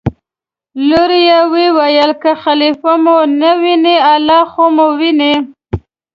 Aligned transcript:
لور 0.89 1.11
یې 1.29 1.39
وویل: 1.53 2.11
که 2.21 2.31
خلیفه 2.43 2.93
مو 3.03 3.17
نه 3.41 3.51
ویني 3.61 3.95
الله 4.13 4.41
خو 4.51 4.63
مو 4.75 4.87
ویني. 4.99 5.33